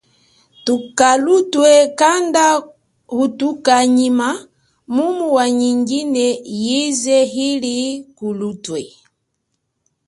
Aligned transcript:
Tuka 0.65 1.09
lutwe, 1.23 1.71
kanda 1.99 2.45
utuka 3.23 3.75
nyima, 3.95 4.29
mumu 4.93 5.25
wanyingine 5.37 6.25
yize 6.63 7.19
ili 7.49 7.75
kulutwe. 8.17 8.81